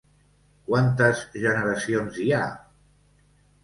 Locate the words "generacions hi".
1.45-2.35